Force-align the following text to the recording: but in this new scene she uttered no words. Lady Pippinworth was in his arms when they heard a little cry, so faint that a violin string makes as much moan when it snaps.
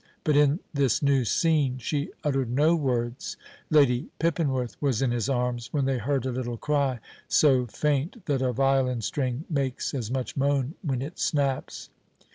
but 0.23 0.35
in 0.35 0.59
this 0.73 1.03
new 1.03 1.23
scene 1.23 1.77
she 1.77 2.09
uttered 2.23 2.49
no 2.49 2.75
words. 2.75 3.37
Lady 3.69 4.07
Pippinworth 4.19 4.75
was 4.81 4.99
in 4.99 5.11
his 5.11 5.29
arms 5.29 5.71
when 5.71 5.85
they 5.85 5.99
heard 5.99 6.25
a 6.25 6.31
little 6.31 6.57
cry, 6.57 6.99
so 7.27 7.67
faint 7.67 8.25
that 8.25 8.41
a 8.41 8.51
violin 8.51 9.01
string 9.01 9.45
makes 9.47 9.93
as 9.93 10.09
much 10.09 10.35
moan 10.35 10.73
when 10.81 11.03
it 11.03 11.19
snaps. 11.19 11.91